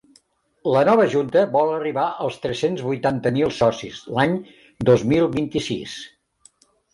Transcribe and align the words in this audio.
La 0.75 0.79
nova 0.87 1.03
junta 1.09 1.43
vol 1.55 1.73
arribar 1.73 2.05
als 2.27 2.39
tres-cents 2.45 2.81
vuitanta 2.87 3.33
mil 3.35 3.53
socis 3.59 4.01
l’any 4.17 4.35
dos 4.91 5.05
mil 5.13 5.29
vint-i-sis. 5.37 5.95